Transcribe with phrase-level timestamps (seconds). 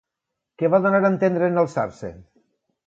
[0.61, 2.13] Què va donar a entendre en alçar-se?